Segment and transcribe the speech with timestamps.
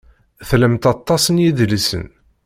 [0.49, 2.05] Tlamt aṭas n yidlisen.